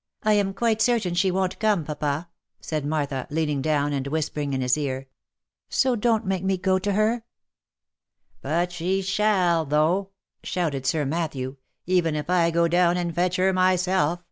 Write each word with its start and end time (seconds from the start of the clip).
"I 0.24 0.32
am 0.32 0.52
quite 0.52 0.82
certain 0.82 1.14
she 1.14 1.30
won't 1.30 1.60
come, 1.60 1.84
papa," 1.84 2.28
said 2.60 2.84
Martha, 2.84 3.28
leaning 3.30 3.62
down, 3.62 3.92
and 3.92 4.04
whispering 4.08 4.52
in 4.52 4.62
his 4.62 4.76
ear." 4.76 5.06
So 5.68 5.94
don't 5.94 6.26
make 6.26 6.42
me 6.42 6.56
go 6.56 6.80
to 6.80 6.94
her."" 6.94 7.22
But 8.42 8.72
she 8.72 9.00
shall, 9.00 9.64
though!" 9.64 10.10
shouted 10.42 10.86
Sir 10.86 11.04
Matthew," 11.04 11.54
even 11.86 12.16
if 12.16 12.28
I 12.28 12.50
go 12.50 12.66
down, 12.66 12.96
and 12.96 13.14
fetch 13.14 13.36
her 13.36 13.52
myself. 13.52 14.24